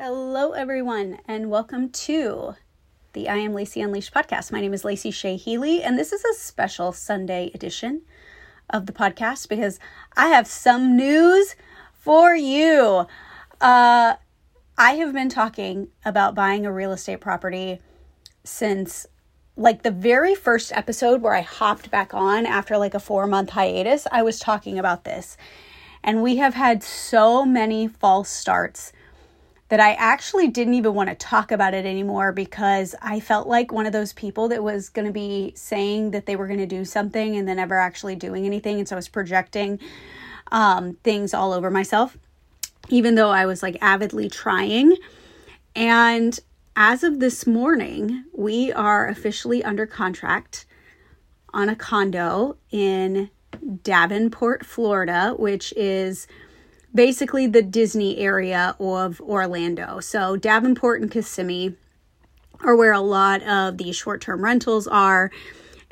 [0.00, 2.54] Hello, everyone, and welcome to
[3.14, 4.52] the I Am Lacey Unleashed podcast.
[4.52, 8.02] My name is Lacey Shea Healy, and this is a special Sunday edition
[8.70, 9.80] of the podcast because
[10.16, 11.56] I have some news
[11.94, 13.08] for you.
[13.60, 14.14] Uh,
[14.78, 17.80] I have been talking about buying a real estate property
[18.44, 19.04] since
[19.56, 23.50] like the very first episode where I hopped back on after like a four month
[23.50, 24.06] hiatus.
[24.12, 25.36] I was talking about this,
[26.04, 28.92] and we have had so many false starts
[29.68, 33.70] that I actually didn't even want to talk about it anymore because I felt like
[33.70, 36.66] one of those people that was going to be saying that they were going to
[36.66, 38.78] do something and then never actually doing anything.
[38.78, 39.78] And so I was projecting
[40.50, 42.16] um, things all over myself,
[42.88, 44.96] even though I was like avidly trying.
[45.76, 46.38] And
[46.74, 50.64] as of this morning, we are officially under contract
[51.52, 53.30] on a condo in
[53.82, 56.26] Davenport, Florida, which is
[56.94, 60.00] basically the Disney area of Orlando.
[60.00, 61.74] So Davenport and Kissimmee
[62.60, 65.30] are where a lot of the short-term rentals are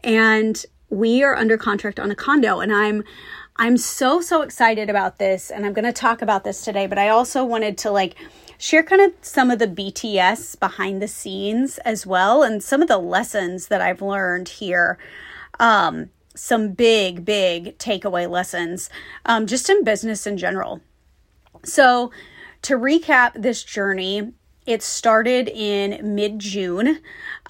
[0.02, 3.04] and we are under contract on a condo and I'm
[3.58, 6.98] I'm so so excited about this and I'm going to talk about this today, but
[6.98, 8.14] I also wanted to like
[8.58, 12.88] share kind of some of the BTS behind the scenes as well and some of
[12.88, 14.98] the lessons that I've learned here.
[15.58, 18.90] Um, some big, big takeaway lessons
[19.24, 20.82] um, just in business in general.
[21.66, 22.12] So,
[22.62, 24.32] to recap this journey,
[24.66, 27.00] it started in mid June.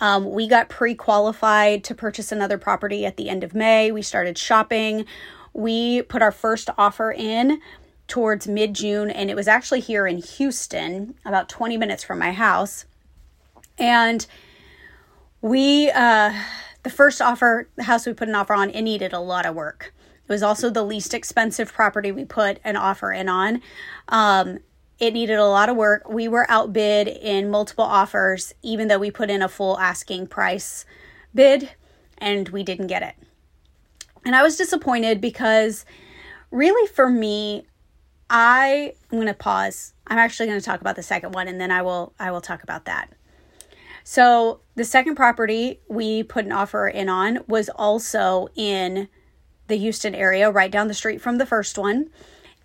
[0.00, 3.92] Um, we got pre qualified to purchase another property at the end of May.
[3.92, 5.04] We started shopping.
[5.52, 7.60] We put our first offer in
[8.08, 12.32] towards mid June, and it was actually here in Houston, about 20 minutes from my
[12.32, 12.86] house.
[13.78, 14.26] And
[15.42, 16.32] we, uh,
[16.82, 19.54] the first offer, the house we put an offer on, it needed a lot of
[19.54, 19.92] work.
[20.28, 23.62] It was also the least expensive property we put an offer in on.
[24.08, 24.58] Um,
[24.98, 26.08] it needed a lot of work.
[26.08, 30.84] We were outbid in multiple offers, even though we put in a full asking price
[31.34, 31.70] bid
[32.18, 33.14] and we didn't get it.
[34.24, 35.84] And I was disappointed because
[36.50, 37.66] really for me,
[38.28, 39.92] I I'm going to pause.
[40.06, 42.40] I'm actually going to talk about the second one and then I will I will
[42.40, 43.12] talk about that.
[44.08, 49.08] So, the second property we put an offer in on was also in
[49.68, 52.10] the Houston area, right down the street from the first one.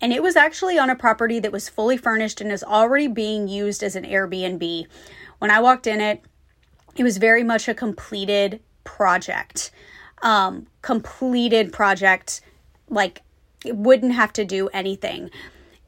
[0.00, 3.46] And it was actually on a property that was fully furnished and is already being
[3.46, 4.86] used as an Airbnb.
[5.38, 6.22] When I walked in it,
[6.96, 9.70] it was very much a completed project.
[10.22, 12.40] Um, completed project,
[12.88, 13.22] like
[13.64, 15.30] it wouldn't have to do anything.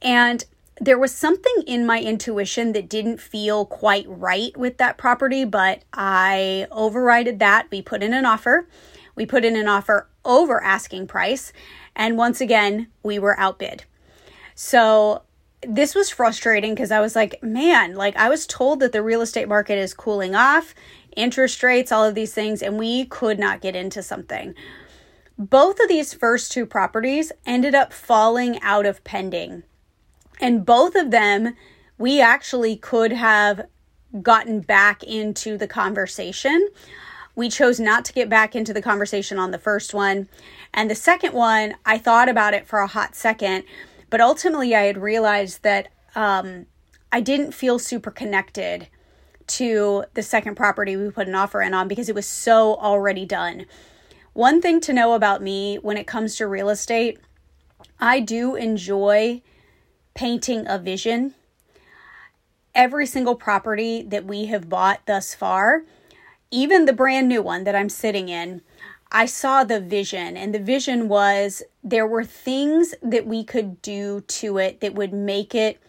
[0.01, 0.45] And
[0.81, 5.83] there was something in my intuition that didn't feel quite right with that property, but
[5.93, 7.69] I overrided that.
[7.71, 8.69] We put in an offer.
[9.15, 11.53] We put in an offer over asking price.
[11.97, 13.85] And once again, we were outbid.
[14.55, 15.23] So
[15.63, 19.23] this was frustrating because I was like, man, like I was told that the real
[19.23, 20.75] estate market is cooling off,
[21.17, 24.55] interest rates, all of these things, and we could not get into something.
[25.37, 29.65] Both of these first two properties ended up falling out of pending.
[30.41, 31.57] And both of them,
[31.99, 33.67] we actually could have
[34.23, 36.69] gotten back into the conversation.
[37.37, 40.29] We chose not to get back into the conversation on the first one.
[40.73, 43.65] And the second one, I thought about it for a hot second,
[44.11, 46.67] but ultimately I had realized that um,
[47.11, 48.89] I didn't feel super connected
[49.47, 53.27] to the second property we put an offer in on because it was so already
[53.27, 53.67] done.
[54.33, 57.21] One thing to know about me when it comes to real estate,
[58.01, 59.43] I do enjoy
[60.15, 61.35] painting a vision.
[62.75, 65.85] Every single property that we have bought thus far,
[66.51, 68.63] even the brand new one that I'm sitting in,
[69.13, 74.23] I saw the vision, and the vision was there were things that we could do
[74.23, 75.81] to it that would make it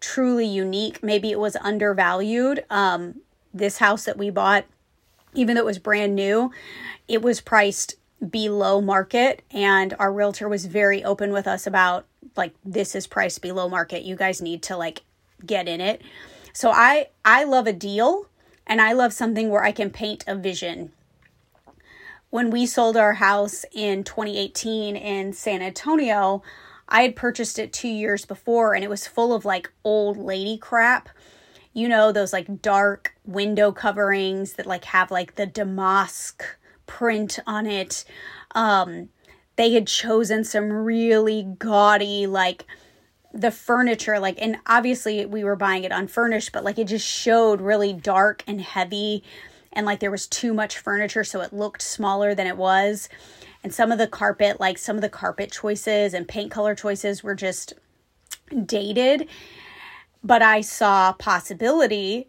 [0.00, 1.02] truly unique.
[1.02, 2.64] Maybe it was undervalued.
[2.70, 3.16] Um,
[3.52, 4.64] this house that we bought,
[5.34, 6.52] even though it was brand new,
[7.08, 7.96] it was priced
[8.30, 13.42] below market, and our realtor was very open with us about like this is priced
[13.42, 14.02] below market.
[14.02, 15.02] You guys need to like
[15.44, 16.02] get in it.
[16.52, 18.27] So I I love a deal
[18.68, 20.92] and I love something where I can paint a vision.
[22.30, 26.42] When we sold our house in 2018 in San Antonio,
[26.88, 30.58] I had purchased it two years before and it was full of like old lady
[30.58, 31.08] crap.
[31.72, 36.44] You know, those like dark window coverings that like have like the damask
[36.86, 38.04] print on it.
[38.54, 39.08] Um,
[39.56, 42.64] they had chosen some really gaudy, like,
[43.32, 47.60] the furniture like and obviously we were buying it unfurnished but like it just showed
[47.60, 49.22] really dark and heavy
[49.72, 53.08] and like there was too much furniture so it looked smaller than it was
[53.62, 57.22] and some of the carpet like some of the carpet choices and paint color choices
[57.22, 57.74] were just
[58.64, 59.28] dated
[60.22, 62.28] but I saw possibility.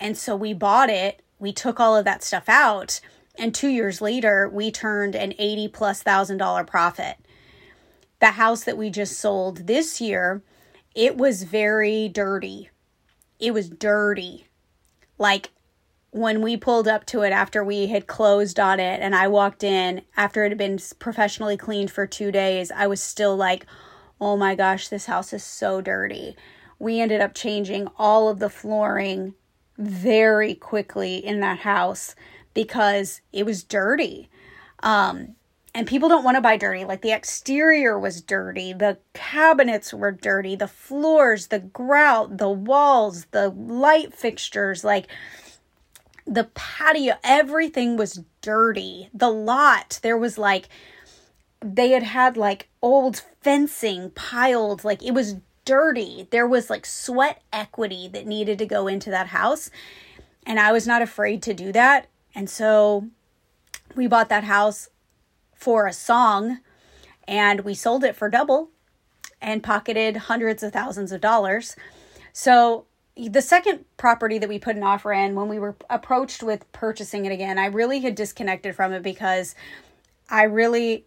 [0.00, 1.22] And so we bought it.
[1.38, 3.00] We took all of that stuff out.
[3.36, 7.16] And two years later, we turned an 80 plus thousand dollar profit.
[8.22, 10.42] The house that we just sold this year,
[10.94, 12.70] it was very dirty.
[13.40, 14.46] It was dirty.
[15.18, 15.50] Like
[16.12, 19.64] when we pulled up to it after we had closed on it and I walked
[19.64, 23.66] in after it had been professionally cleaned for two days, I was still like,
[24.20, 26.36] oh my gosh, this house is so dirty.
[26.78, 29.34] We ended up changing all of the flooring
[29.76, 32.14] very quickly in that house
[32.54, 34.30] because it was dirty.
[34.80, 35.34] Um,
[35.74, 36.84] and people don't want to buy dirty.
[36.84, 43.26] Like the exterior was dirty, the cabinets were dirty, the floors, the grout, the walls,
[43.30, 44.84] the light fixtures.
[44.84, 45.06] Like
[46.26, 49.08] the patio, everything was dirty.
[49.14, 50.68] The lot, there was like,
[51.60, 56.26] they had had like old fencing piled, like it was dirty.
[56.30, 59.70] There was like sweat equity that needed to go into that house.
[60.44, 62.08] And I was not afraid to do that.
[62.34, 63.08] And so
[63.94, 64.88] we bought that house
[65.62, 66.58] for a song
[67.28, 68.70] and we sold it for double
[69.40, 71.76] and pocketed hundreds of thousands of dollars.
[72.32, 72.86] So
[73.16, 77.26] the second property that we put an offer in when we were approached with purchasing
[77.26, 79.54] it again i really had disconnected from it because
[80.30, 81.04] i really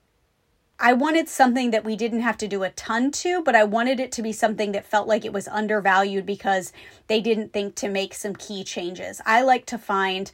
[0.80, 4.00] i wanted something that we didn't have to do a ton to but i wanted
[4.00, 6.72] it to be something that felt like it was undervalued because
[7.08, 10.32] they didn't think to make some key changes i like to find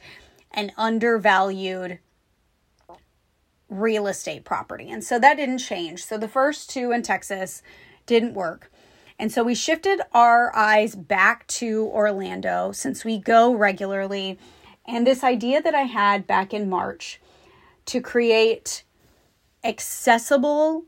[0.50, 1.98] an undervalued
[3.72, 7.62] real estate property and so that didn't change so the first two in texas
[8.06, 8.70] didn't work
[9.18, 14.38] and so we shifted our eyes back to Orlando since we go regularly.
[14.84, 17.20] And this idea that I had back in March
[17.86, 18.82] to create
[19.62, 20.86] accessible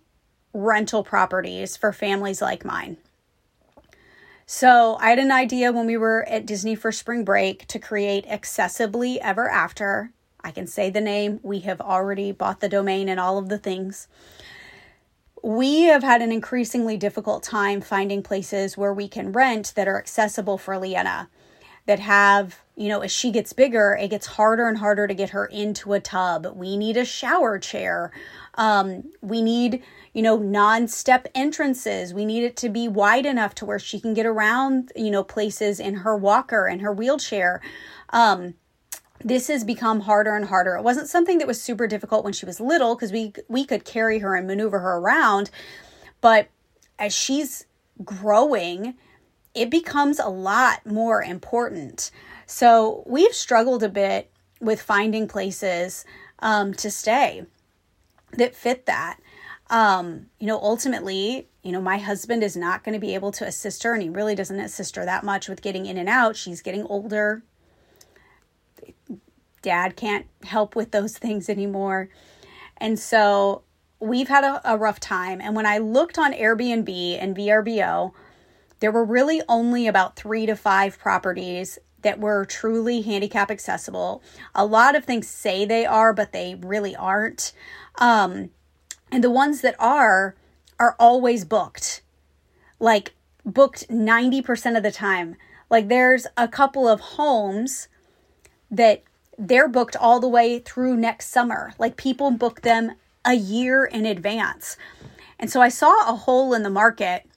[0.53, 2.97] rental properties for families like mine.
[4.47, 8.27] So I had an idea when we were at Disney for spring break to create
[8.27, 10.11] Accessibly Ever After.
[10.45, 11.41] I can say the name.
[11.43, 14.07] We have already bought the domain and all of the things
[15.45, 19.99] we have had an increasingly difficult time finding places where we can rent that are
[19.99, 21.29] accessible for Leanna,
[21.85, 25.31] that have, you know, as she gets bigger, it gets harder and harder to get
[25.31, 26.47] her into a tub.
[26.57, 28.11] We need a shower chair.
[28.55, 29.83] Um, we need,
[30.15, 32.15] you know, non step entrances.
[32.15, 35.23] We need it to be wide enough to where she can get around, you know,
[35.23, 37.61] places in her walker and her wheelchair.
[38.09, 38.55] Um,
[39.25, 40.77] this has become harder and harder.
[40.77, 43.85] It wasn't something that was super difficult when she was little because we we could
[43.85, 45.51] carry her and maneuver her around,
[46.21, 46.49] but
[46.99, 47.67] as she's
[48.05, 48.95] growing,
[49.55, 52.11] it becomes a lot more important.
[52.47, 54.31] So we've struggled a bit
[54.61, 56.05] with finding places
[56.41, 57.47] um, to stay
[58.37, 59.19] that fit that.
[59.71, 63.47] Um, you know, ultimately, you know, my husband is not going to be able to
[63.47, 66.37] assist her, and he really doesn't assist her that much with getting in and out.
[66.37, 67.43] She's getting older,
[69.65, 72.09] dad can't help with those things anymore.
[72.77, 73.63] And so
[73.99, 75.41] we've had a, a, rough time.
[75.41, 78.13] And when I looked on Airbnb and VRBO,
[78.81, 84.23] there were really only about three to five properties that were truly handicap accessible.
[84.55, 87.53] A lot of things say they are, but they really aren't.
[87.97, 88.51] Um,
[89.11, 90.37] and the ones that are,
[90.79, 92.03] are always booked.
[92.79, 93.15] Like
[93.47, 95.37] booked 90% of the time.
[95.71, 97.89] Like there's a couple of homes
[98.71, 99.03] that
[99.39, 101.75] they're booked all the way through next summer.
[101.79, 102.93] Like people book them
[103.25, 104.77] a year in advance.
[105.39, 107.29] And so I saw a hole in the market,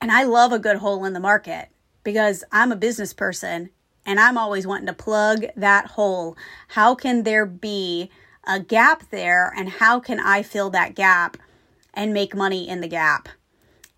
[0.00, 1.68] and I love a good hole in the market
[2.04, 3.70] because I'm a business person
[4.04, 6.36] and I'm always wanting to plug that hole.
[6.68, 8.10] How can there be
[8.46, 11.36] a gap there, and how can I fill that gap
[11.92, 13.28] and make money in the gap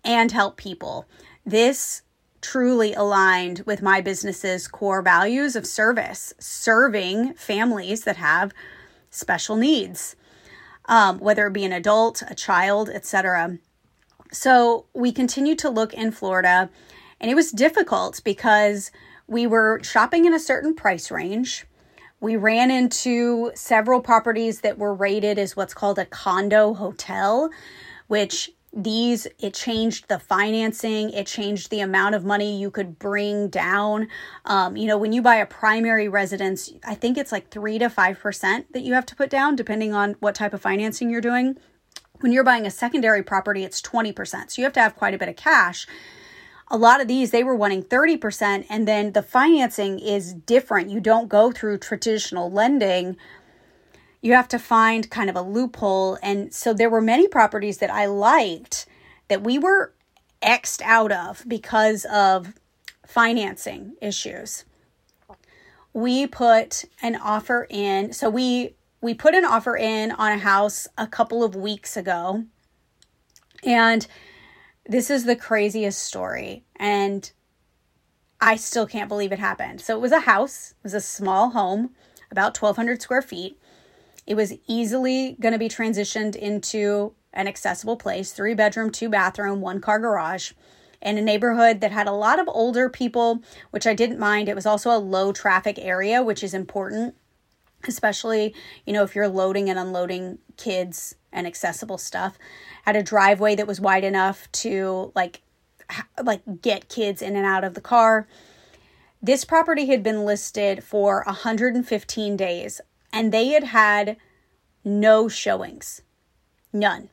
[0.03, 1.05] and help people?
[1.45, 2.01] This
[2.41, 8.53] truly aligned with my business's core values of service, serving families that have
[9.09, 10.15] special needs,
[10.85, 13.57] um, whether it be an adult, a child, etc.
[14.31, 16.69] So we continued to look in Florida,
[17.19, 18.91] and it was difficult because
[19.27, 21.65] we were shopping in a certain price range.
[22.19, 27.49] We ran into several properties that were rated as what's called a condo hotel,
[28.07, 33.49] which these it changed the financing it changed the amount of money you could bring
[33.49, 34.07] down.
[34.45, 37.89] Um, you know when you buy a primary residence i think it's like 3 to
[37.89, 41.57] 5% that you have to put down depending on what type of financing you're doing.
[42.19, 45.17] When you're buying a secondary property it's 20% so you have to have quite a
[45.17, 45.87] bit of cash.
[46.71, 50.91] A lot of these they were wanting 30% and then the financing is different.
[50.91, 53.17] You don't go through traditional lending
[54.21, 56.17] you have to find kind of a loophole.
[56.21, 58.85] And so there were many properties that I liked
[59.27, 59.93] that we were
[60.41, 62.53] xed out of because of
[63.05, 64.65] financing issues.
[65.93, 70.87] We put an offer in, so we we put an offer in on a house
[70.97, 72.43] a couple of weeks ago.
[73.63, 74.05] And
[74.85, 77.31] this is the craziest story and
[78.41, 79.81] I still can't believe it happened.
[79.81, 81.91] So it was a house, it was a small home,
[82.31, 83.59] about 1200 square feet.
[84.29, 89.59] It was easily going to be transitioned into an accessible place, three bedroom, two bathroom,
[89.59, 90.51] one car garage
[91.01, 94.47] in a neighborhood that had a lot of older people, which I didn't mind.
[94.47, 97.15] It was also a low traffic area, which is important,
[97.87, 98.53] especially,
[98.85, 102.37] you know, if you're loading and unloading kids and accessible stuff.
[102.85, 105.41] Had a driveway that was wide enough to like
[106.23, 108.27] like get kids in and out of the car.
[109.23, 112.79] This property had been listed for 115 days
[113.11, 114.17] and they had had
[114.83, 116.01] no showings.
[116.71, 117.09] None.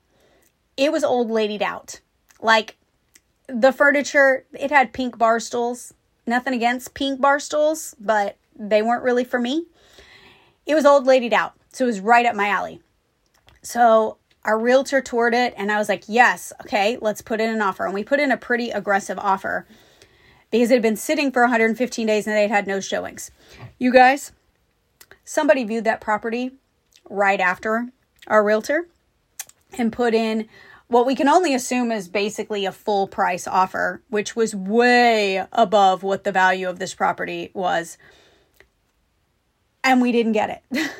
[0.76, 2.00] It was old ladied out.
[2.41, 2.76] Like
[3.49, 5.95] the furniture, it had pink bar stools.
[6.26, 9.67] Nothing against pink bar stools, but they weren't really for me.
[10.67, 11.55] It was old ladied out.
[11.73, 12.81] So it was right up my alley.
[13.62, 17.61] So our realtor toured it and I was like, yes, okay, let's put in an
[17.61, 17.85] offer.
[17.85, 19.67] And we put in a pretty aggressive offer
[20.50, 23.31] because it had been sitting for 115 days and they had had no showings.
[23.79, 24.33] You guys,
[25.26, 26.52] somebody viewed that property
[27.11, 27.88] right after
[28.26, 28.88] our realtor
[29.76, 30.49] and put in
[30.88, 36.02] what we can only assume is basically a full price offer, which was way above
[36.02, 37.99] what the value of this property was.
[39.83, 40.90] And we didn't get it.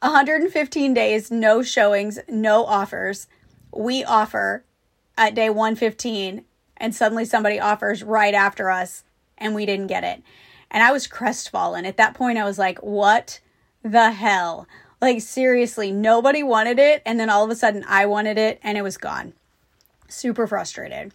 [0.00, 3.28] 115 days, no showings, no offers.
[3.72, 4.64] We offer
[5.16, 6.44] at day 115,
[6.76, 9.04] and suddenly somebody offers right after us,
[9.38, 10.22] and we didn't get it.
[10.74, 11.86] And I was crestfallen.
[11.86, 13.38] At that point, I was like, what
[13.84, 14.66] the hell?
[15.00, 17.00] Like, seriously, nobody wanted it.
[17.06, 19.34] And then all of a sudden, I wanted it and it was gone.
[20.08, 21.14] Super frustrated.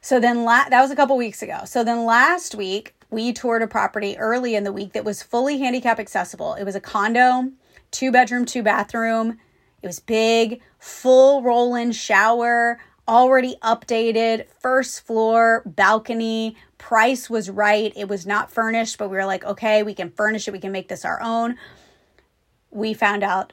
[0.00, 1.60] So then, la- that was a couple weeks ago.
[1.66, 5.58] So then last week, we toured a property early in the week that was fully
[5.58, 6.54] handicap accessible.
[6.54, 7.52] It was a condo,
[7.92, 9.38] two bedroom, two bathroom.
[9.82, 16.56] It was big, full roll in shower, already updated, first floor, balcony.
[16.76, 17.92] Price was right.
[17.96, 20.52] It was not furnished, but we were like, okay, we can furnish it.
[20.52, 21.56] We can make this our own
[22.70, 23.52] we found out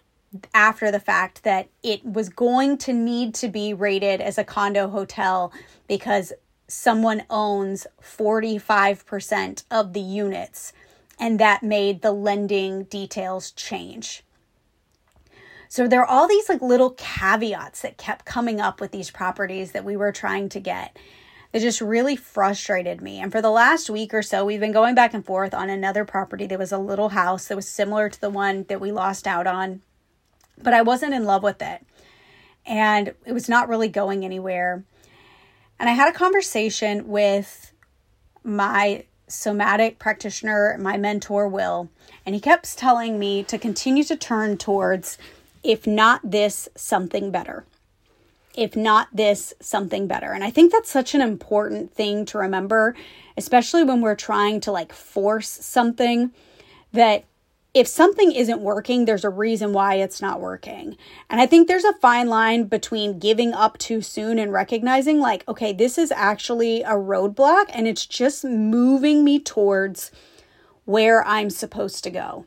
[0.53, 4.89] after the fact that it was going to need to be rated as a condo
[4.89, 5.53] hotel
[5.87, 6.33] because
[6.67, 10.73] someone owns 45% of the units
[11.19, 14.23] and that made the lending details change.
[15.69, 19.71] So there are all these like little caveats that kept coming up with these properties
[19.71, 20.97] that we were trying to get.
[21.53, 23.19] It just really frustrated me.
[23.19, 26.03] And for the last week or so, we've been going back and forth on another
[26.03, 29.25] property that was a little house that was similar to the one that we lost
[29.25, 29.81] out on.
[30.61, 31.85] But I wasn't in love with it.
[32.65, 34.83] And it was not really going anywhere.
[35.79, 37.73] And I had a conversation with
[38.43, 41.89] my somatic practitioner, my mentor, Will,
[42.25, 45.17] and he kept telling me to continue to turn towards,
[45.65, 47.65] if not this, something better
[48.57, 50.31] if not this, something better.
[50.31, 52.95] And I think that's such an important thing to remember,
[53.37, 56.31] especially when we're trying to like force something
[56.93, 57.25] that
[57.73, 60.95] if something isn't working, there's a reason why it's not working.
[61.29, 65.45] And I think there's a fine line between giving up too soon and recognizing, like,
[65.45, 70.09] okay, this is actually a roadblock and it's just moving me towards
[70.85, 72.45] where I'm supposed to go.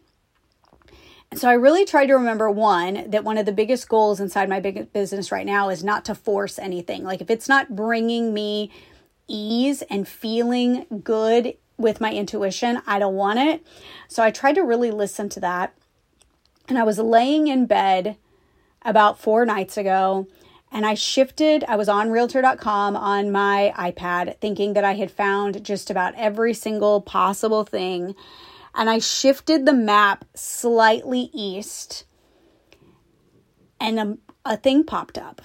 [1.34, 4.60] So I really tried to remember one that one of the biggest goals inside my
[4.60, 7.04] big business right now is not to force anything.
[7.04, 8.72] Like if it's not bringing me
[9.28, 13.64] ease and feeling good with my intuition, I don't want it.
[14.08, 15.74] So I tried to really listen to that.
[16.66, 18.16] And I was laying in bed
[18.82, 20.26] about 4 nights ago
[20.72, 21.62] and I shifted.
[21.68, 26.54] I was on realtor.com on my iPad thinking that I had found just about every
[26.54, 28.14] single possible thing
[28.74, 32.04] and I shifted the map slightly east,
[33.80, 35.42] and a, a thing popped up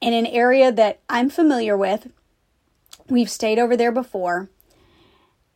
[0.00, 2.08] in an area that I'm familiar with.
[3.08, 4.48] We've stayed over there before.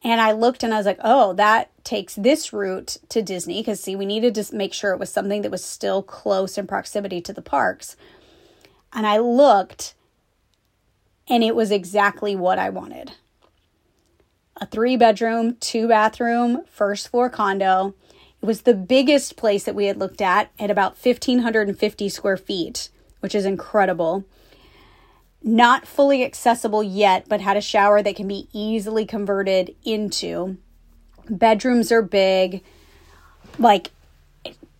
[0.02, 3.60] And I looked and I was like, oh, that takes this route to Disney.
[3.60, 6.66] Because, see, we needed to make sure it was something that was still close in
[6.66, 7.96] proximity to the parks.
[8.92, 9.94] And I looked
[11.26, 13.12] and it was exactly what I wanted
[14.56, 17.94] a three bedroom, two bathroom, first floor condo.
[18.42, 22.90] It was the biggest place that we had looked at at about 1,550 square feet,
[23.20, 24.24] which is incredible.
[25.42, 30.56] Not fully accessible yet, but had a shower that can be easily converted into.
[31.28, 32.62] Bedrooms are big,
[33.58, 33.90] like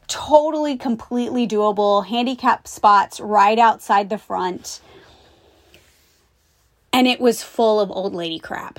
[0.07, 2.07] totally, completely doable.
[2.07, 4.81] Handicap spots right outside the front
[6.93, 8.79] And it was full of old lady crap.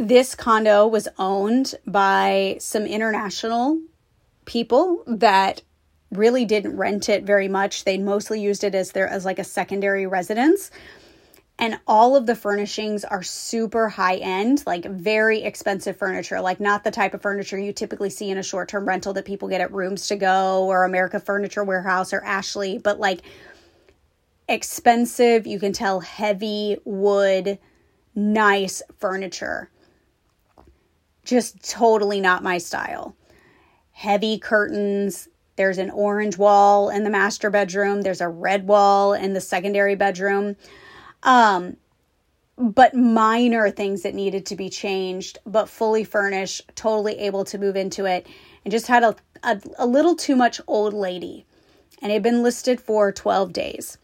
[0.00, 3.82] This condo was owned by some international
[4.46, 5.60] people that
[6.10, 7.84] really didn't rent it very much.
[7.84, 10.70] They mostly used it as their as like a secondary residence.
[11.58, 16.82] And all of the furnishings are super high end, like very expensive furniture, like not
[16.82, 19.60] the type of furniture you typically see in a short term rental that people get
[19.60, 23.20] at Rooms to Go or America Furniture Warehouse or Ashley, but like
[24.48, 27.58] expensive, you can tell heavy wood,
[28.14, 29.68] nice furniture.
[31.24, 33.16] Just totally not my style.
[33.92, 38.02] Heavy curtains, there's an orange wall in the master bedroom.
[38.02, 40.56] There's a red wall in the secondary bedroom.
[41.22, 41.76] Um,
[42.56, 47.76] but minor things that needed to be changed, but fully furnished, totally able to move
[47.76, 48.26] into it,
[48.64, 51.46] and just had a, a, a little too much old lady.
[52.02, 53.98] And it had been listed for 12 days.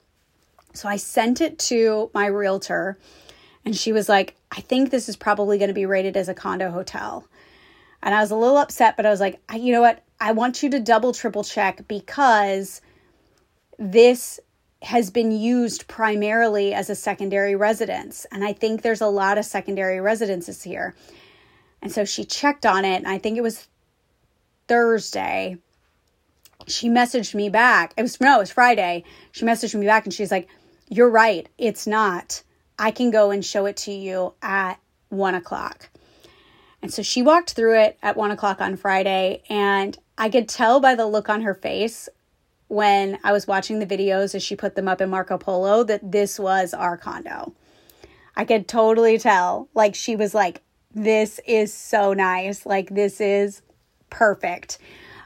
[0.75, 2.99] So I sent it to my realtor,
[3.66, 6.35] and she was like, I think this is probably going to be rated as a
[6.35, 7.26] condo hotel.
[8.00, 10.04] And I was a little upset, but I was like, you know what?
[10.20, 12.80] I want you to double, triple check because
[13.76, 14.38] this
[14.82, 18.25] has been used primarily as a secondary residence.
[18.30, 20.94] And I think there's a lot of secondary residences here.
[21.82, 23.66] And so she checked on it, and I think it was
[24.68, 25.58] Thursday.
[26.68, 27.94] She messaged me back.
[27.96, 29.02] It was no, it was Friday.
[29.32, 30.49] She messaged me back and she's like,
[30.88, 32.42] You're right, it's not.
[32.78, 34.78] I can go and show it to you at
[35.09, 35.90] one o'clock.
[36.83, 40.80] And so she walked through it at one o'clock on Friday, and I could tell
[40.80, 42.09] by the look on her face
[42.68, 46.12] when I was watching the videos as she put them up in Marco Polo that
[46.12, 47.54] this was our condo.
[48.37, 49.68] I could totally tell.
[49.75, 50.62] Like, she was like,
[50.95, 52.66] This is so nice.
[52.66, 53.62] Like, this is
[54.11, 54.78] perfect.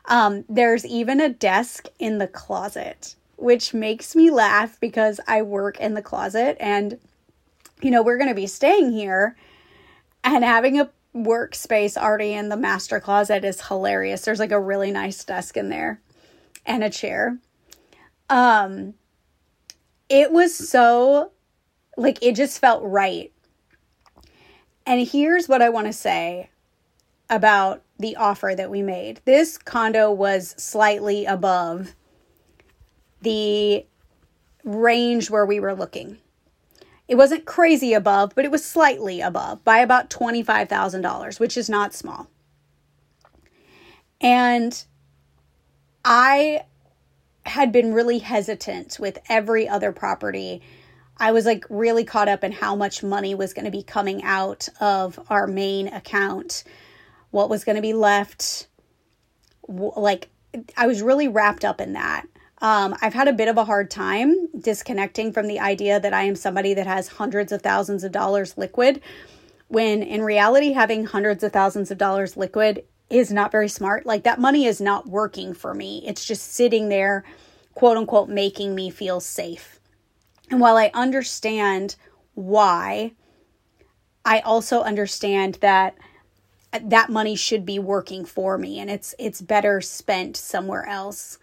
[0.06, 5.78] Um, there's even a desk in the closet, which makes me laugh because I work
[5.78, 6.98] in the closet and,
[7.82, 9.36] you know, we're going to be staying here
[10.24, 14.22] and having a workspace already in the master closet is hilarious.
[14.22, 16.00] There's like a really nice desk in there
[16.64, 17.38] and a chair.
[18.28, 18.94] Um
[20.08, 21.32] it was so
[21.96, 23.32] like it just felt right.
[24.86, 26.50] And here's what I want to say
[27.28, 29.20] about the offer that we made.
[29.24, 31.94] This condo was slightly above
[33.22, 33.84] the
[34.64, 36.18] range where we were looking.
[37.10, 41.92] It wasn't crazy above, but it was slightly above by about $25,000, which is not
[41.92, 42.28] small.
[44.20, 44.84] And
[46.04, 46.66] I
[47.44, 50.62] had been really hesitant with every other property.
[51.16, 54.22] I was like really caught up in how much money was going to be coming
[54.22, 56.62] out of our main account,
[57.32, 58.68] what was going to be left.
[59.66, 60.28] Like,
[60.76, 62.26] I was really wrapped up in that.
[62.60, 66.24] Um, I've had a bit of a hard time disconnecting from the idea that I
[66.24, 69.00] am somebody that has hundreds of thousands of dollars liquid,
[69.68, 74.04] when in reality, having hundreds of thousands of dollars liquid is not very smart.
[74.04, 77.24] Like that money is not working for me, it's just sitting there,
[77.74, 79.80] quote unquote, making me feel safe.
[80.50, 81.96] And while I understand
[82.34, 83.12] why,
[84.24, 85.96] I also understand that
[86.82, 91.38] that money should be working for me and it's it's better spent somewhere else.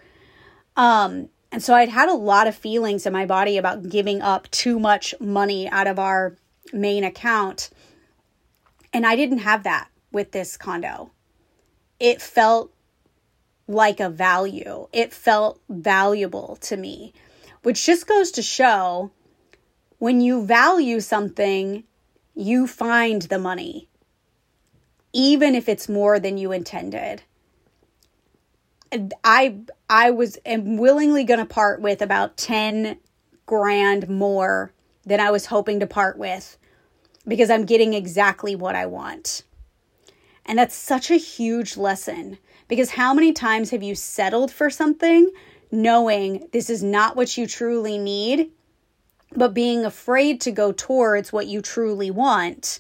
[0.78, 4.50] Um, and so I'd had a lot of feelings in my body about giving up
[4.52, 6.38] too much money out of our
[6.72, 7.72] main account.
[8.94, 11.12] And I didn't have that with this condo.
[12.00, 12.72] It felt
[13.68, 17.14] like a value, it felt valuable to me,
[17.64, 19.12] which just goes to show
[20.00, 21.84] when you value something,
[22.34, 23.90] you find the money,
[25.12, 27.24] even if it's more than you intended.
[29.24, 32.98] I I was am willingly going to part with about 10
[33.46, 34.74] grand more
[35.06, 36.58] than I was hoping to part with
[37.28, 39.44] because I'm getting exactly what I want.
[40.46, 45.30] And that's such a huge lesson because how many times have you settled for something
[45.72, 48.52] knowing this is not what you truly need,
[49.36, 52.80] but being afraid to go towards what you truly want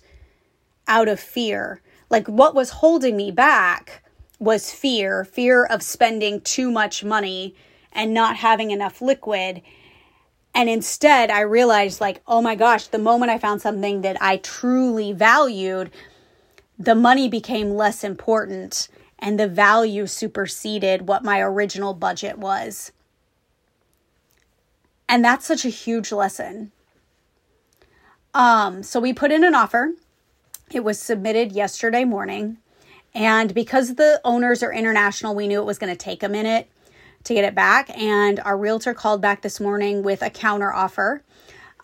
[0.88, 1.82] out of fear?
[2.10, 4.04] Like what was holding me back
[4.40, 7.56] was fear fear of spending too much money
[7.92, 9.62] and not having enough liquid.
[10.54, 14.38] And instead, I realized, like, oh my gosh, the moment I found something that I
[14.38, 15.92] truly valued,
[16.80, 18.88] the money became less important
[19.20, 22.92] and the value superseded what my original budget was.
[25.10, 26.72] And that's such a huge lesson.
[28.34, 29.94] Um, so we put in an offer.
[30.72, 32.58] It was submitted yesterday morning.
[33.18, 36.70] And because the owners are international, we knew it was going to take a minute
[37.24, 37.90] to get it back.
[37.98, 41.24] And our realtor called back this morning with a counter offer.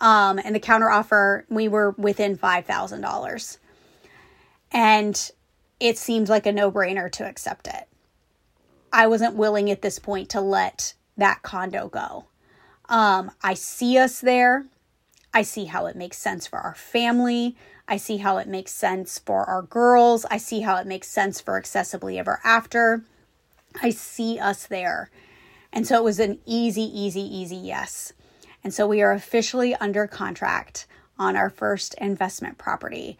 [0.00, 3.58] Um, and the counter offer, we were within $5,000.
[4.70, 5.30] And
[5.80, 7.88] it seemed like a no brainer to accept it.
[8.92, 12.26] I wasn't willing at this point to let that condo go.
[12.88, 14.66] Um, I see us there.
[15.32, 17.56] I see how it makes sense for our family.
[17.86, 20.24] I see how it makes sense for our girls.
[20.30, 23.04] I see how it makes sense for Accessibly Ever After.
[23.82, 25.10] I see us there.
[25.72, 28.12] And so it was an easy, easy, easy yes.
[28.62, 30.86] And so we are officially under contract
[31.18, 33.18] on our first investment property.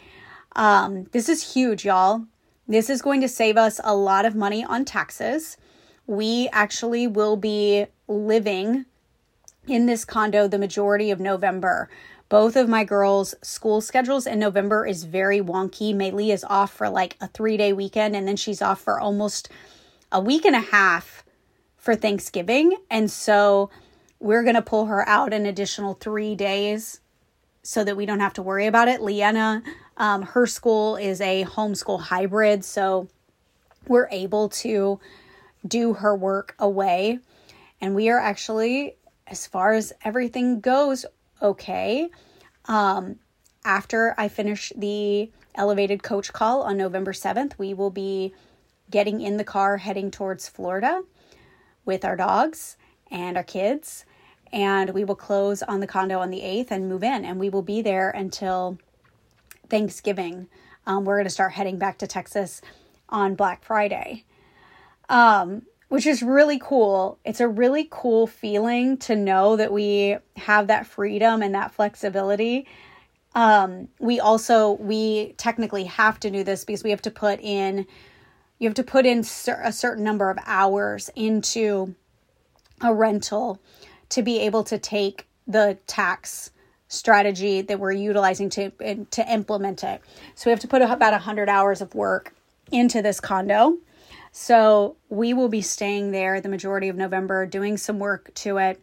[0.56, 2.24] Um, this is huge, y'all.
[2.66, 5.58] This is going to save us a lot of money on taxes.
[6.06, 8.86] We actually will be living
[9.66, 11.90] in this condo the majority of November.
[12.28, 15.94] Both of my girls' school schedules in November is very wonky.
[15.94, 19.48] Maylee is off for like a three day weekend, and then she's off for almost
[20.10, 21.24] a week and a half
[21.76, 22.76] for Thanksgiving.
[22.90, 23.70] And so
[24.20, 27.00] we're going to pull her out an additional three days
[27.62, 29.02] so that we don't have to worry about it.
[29.02, 29.62] Leanna,
[29.96, 33.08] um, her school is a homeschool hybrid, so
[33.86, 34.98] we're able to
[35.66, 37.18] do her work away.
[37.80, 41.04] And we are actually, as far as everything goes,
[41.44, 42.08] okay.
[42.64, 43.16] Um,
[43.64, 48.34] after I finish the elevated coach call on November 7th, we will be
[48.90, 51.02] getting in the car heading towards Florida
[51.84, 52.76] with our dogs
[53.10, 54.04] and our kids
[54.52, 57.50] and we will close on the condo on the 8th and move in and we
[57.50, 58.78] will be there until
[59.68, 60.48] thanksgiving
[60.86, 62.62] um, we're going to start heading back to texas
[63.08, 64.24] on black friday
[65.08, 65.62] um,
[65.94, 70.86] which is really cool it's a really cool feeling to know that we have that
[70.86, 72.66] freedom and that flexibility
[73.36, 77.86] um, we also we technically have to do this because we have to put in
[78.58, 81.94] you have to put in a certain number of hours into
[82.80, 83.60] a rental
[84.08, 86.50] to be able to take the tax
[86.88, 88.70] strategy that we're utilizing to
[89.10, 90.00] to implement it.
[90.34, 92.34] So we have to put about 100 hours of work
[92.70, 93.78] into this condo.
[94.36, 98.82] So we will be staying there the majority of November doing some work to it,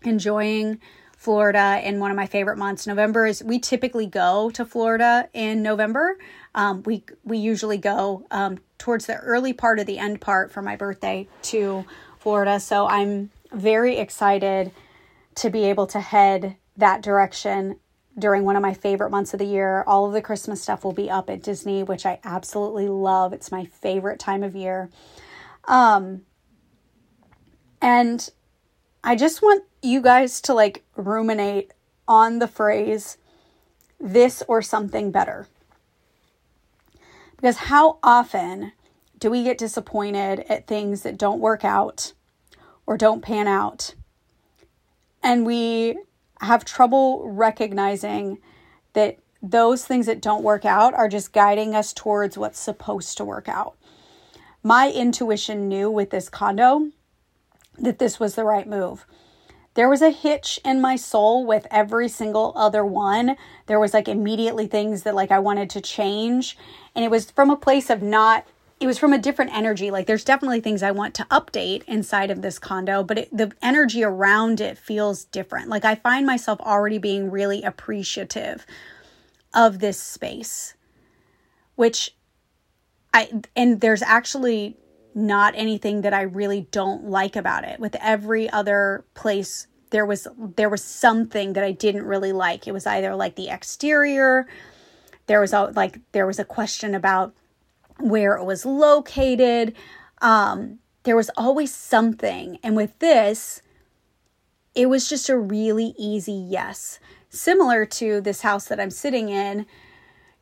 [0.00, 0.80] enjoying
[1.14, 2.86] Florida in one of my favorite months.
[2.86, 6.16] November is we typically go to Florida in November.
[6.54, 10.62] Um, we we usually go um, towards the early part of the end part for
[10.62, 11.84] my birthday to
[12.18, 12.58] Florida.
[12.58, 14.70] So I'm very excited
[15.34, 17.78] to be able to head that direction
[18.18, 19.84] during one of my favorite months of the year.
[19.86, 23.32] All of the Christmas stuff will be up at Disney, which I absolutely love.
[23.32, 24.90] It's my favorite time of year.
[25.64, 26.22] Um,
[27.80, 28.28] and
[29.02, 31.72] I just want you guys to like ruminate
[32.06, 33.18] on the phrase
[33.98, 35.46] this or something better.
[37.36, 38.72] Because how often
[39.22, 42.12] do we get disappointed at things that don't work out
[42.86, 43.94] or don't pan out.
[45.22, 45.96] And we
[46.42, 48.38] have trouble recognizing
[48.92, 53.24] that those things that don't work out are just guiding us towards what's supposed to
[53.24, 53.76] work out.
[54.62, 56.90] My intuition knew with this condo
[57.78, 59.06] that this was the right move.
[59.74, 63.36] There was a hitch in my soul with every single other one.
[63.66, 66.58] There was like immediately things that like I wanted to change
[66.94, 68.46] and it was from a place of not
[68.82, 69.92] it was from a different energy.
[69.92, 73.52] Like there's definitely things I want to update inside of this condo, but it, the
[73.62, 75.68] energy around it feels different.
[75.68, 78.66] Like I find myself already being really appreciative
[79.54, 80.74] of this space,
[81.76, 82.16] which
[83.14, 84.76] I, and there's actually
[85.14, 87.78] not anything that I really don't like about it.
[87.78, 92.66] With every other place, there was there was something that I didn't really like.
[92.66, 94.48] It was either like the exterior,
[95.26, 97.34] there was a, like there was a question about
[98.02, 99.74] where it was located.
[100.20, 102.58] Um, there was always something.
[102.62, 103.62] And with this,
[104.74, 107.00] it was just a really easy yes.
[107.30, 109.66] Similar to this house that I'm sitting in.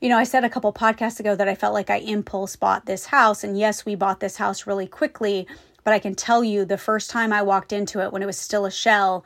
[0.01, 2.87] You know, I said a couple podcasts ago that I felt like I impulse bought
[2.87, 3.45] this house.
[3.45, 5.47] And yes, we bought this house really quickly.
[5.85, 8.39] But I can tell you the first time I walked into it when it was
[8.39, 9.25] still a shell,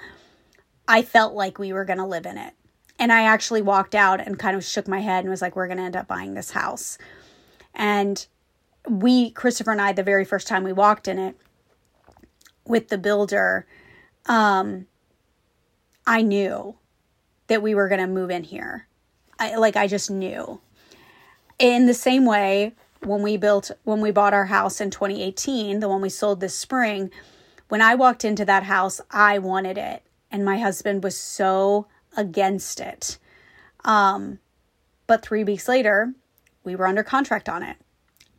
[0.87, 2.55] I felt like we were going to live in it.
[2.99, 5.67] And I actually walked out and kind of shook my head and was like, we're
[5.67, 6.97] going to end up buying this house.
[7.75, 8.27] And
[8.89, 11.37] we, Christopher and I, the very first time we walked in it
[12.67, 13.67] with the builder,
[14.27, 14.87] um,
[16.07, 16.77] I knew
[17.47, 18.87] that we were going to move in here.
[19.39, 20.61] I like I just knew.
[21.59, 25.89] In the same way, when we built when we bought our house in 2018, the
[25.89, 27.11] one we sold this spring,
[27.69, 32.81] when I walked into that house, I wanted it, and my husband was so against
[32.81, 33.19] it.
[33.85, 34.39] Um,
[35.07, 36.15] but three weeks later,
[36.65, 37.77] we were under contract on it.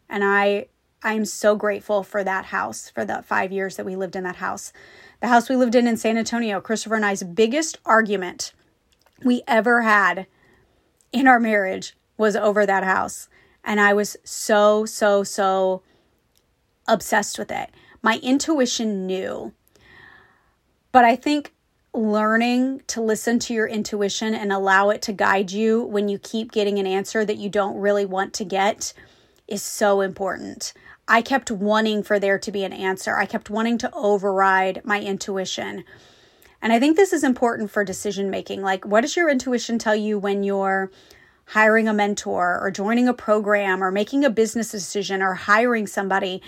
[0.09, 0.67] And I
[1.03, 4.38] I'm so grateful for that house, for the 5 years that we lived in that
[4.38, 4.73] house.
[5.21, 8.53] The house we lived in in San Antonio, Christopher and I's biggest argument
[9.23, 10.25] we ever had
[11.11, 13.29] in our marriage was over that house.
[13.63, 15.83] And I was so, so, so
[16.88, 17.69] obsessed with it.
[18.01, 19.53] My intuition knew.
[20.91, 21.53] But I think
[21.97, 26.51] learning to listen to your intuition and allow it to guide you when you keep
[26.51, 28.93] getting an answer that you don't really want to get
[29.47, 30.73] is so important.
[31.08, 33.15] I kept wanting for there to be an answer.
[33.15, 35.84] I kept wanting to override my intuition.
[36.62, 38.62] And I think this is important for decision making.
[38.62, 40.91] Like, what does your intuition tell you when you're
[41.45, 46.41] hiring a mentor or joining a program or making a business decision or hiring somebody?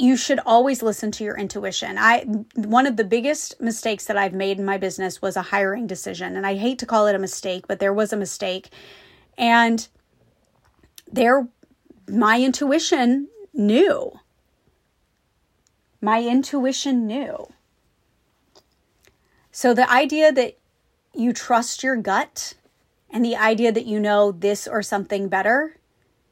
[0.00, 1.98] You should always listen to your intuition.
[1.98, 2.22] I
[2.54, 6.36] one of the biggest mistakes that I've made in my business was a hiring decision
[6.36, 8.70] and I hate to call it a mistake, but there was a mistake.
[9.36, 9.86] And
[11.12, 11.48] there
[12.08, 14.18] my intuition knew.
[16.00, 17.52] My intuition knew.
[19.52, 20.56] So the idea that
[21.14, 22.54] you trust your gut
[23.10, 25.76] and the idea that you know this or something better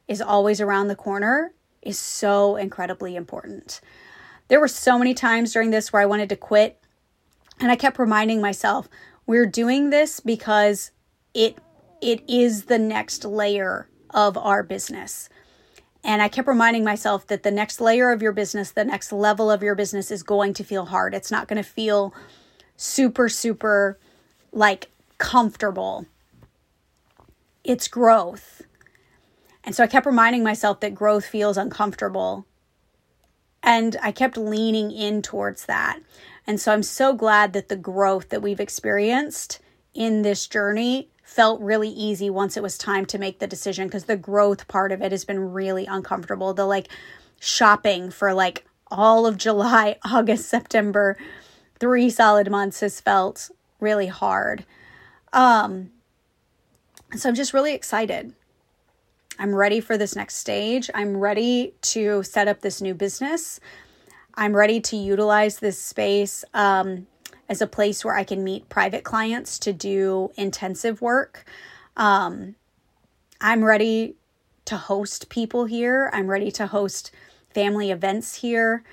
[0.07, 3.81] is always around the corner is so incredibly important.
[4.47, 6.81] There were so many times during this where I wanted to quit,
[7.59, 8.89] and I kept reminding myself,
[9.25, 10.91] we're doing this because
[11.33, 11.57] it
[12.01, 15.29] it is the next layer of our business.
[16.03, 19.51] And I kept reminding myself that the next layer of your business, the next level
[19.51, 21.13] of your business is going to feel hard.
[21.13, 22.13] It's not going to feel
[22.77, 23.99] super, super
[24.53, 26.05] like comfortable.
[27.63, 28.63] It's growth.
[29.63, 32.45] And so I kept reminding myself that growth feels uncomfortable.
[33.61, 35.99] And I kept leaning in towards that.
[36.47, 39.59] And so I'm so glad that the growth that we've experienced
[39.93, 44.05] in this journey felt really easy once it was time to make the decision because
[44.05, 46.53] the growth part of it has been really uncomfortable.
[46.53, 46.87] The like
[47.39, 51.17] shopping for like all of July, August, September,
[51.79, 54.65] three solid months has felt really hard.
[55.31, 55.91] Um,
[57.15, 58.33] so I'm just really excited.
[59.39, 60.89] I'm ready for this next stage.
[60.93, 63.61] I'm ready to set up this new business.
[64.35, 67.07] I'm ready to utilize this space um,
[67.47, 71.45] as a place where I can meet private clients to do intensive work.
[71.95, 72.55] Um,
[73.39, 74.15] I'm ready
[74.65, 76.09] to host people here.
[76.13, 77.11] I'm ready to host
[77.49, 78.83] family events here.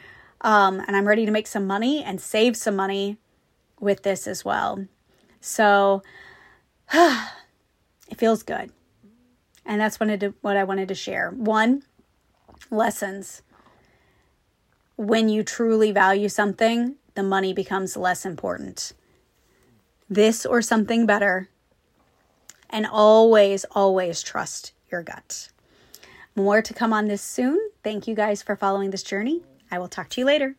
[0.43, 3.17] Um, and I'm ready to make some money and save some money
[3.81, 4.87] with this as well.
[5.41, 6.05] So
[6.93, 8.71] it feels good.
[9.67, 11.31] And that's what I, what I wanted to share.
[11.31, 11.83] One,
[12.71, 13.43] lessons.
[14.97, 18.93] When you truly value something, the money becomes less important.
[20.09, 21.49] This or something better.
[22.71, 25.49] And always, always trust your gut.
[26.35, 27.59] More to come on this soon.
[27.83, 29.43] Thank you guys for following this journey.
[29.71, 30.57] I will talk to you later.